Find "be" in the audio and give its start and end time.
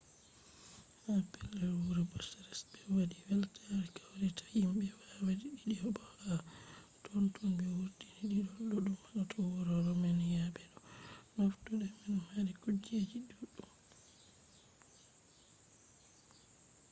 10.55-10.63